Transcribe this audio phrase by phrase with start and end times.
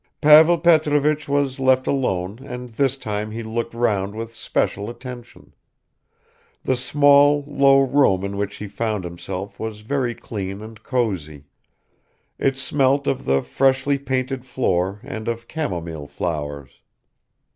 [0.19, 5.53] Pavel Petrovich was left alone and this time he looked round with special attention.
[6.63, 11.43] The small, low room in which he found himself was very clean and cosy.
[12.39, 16.81] It smelt of the freshly painted floor and of camomile flowers.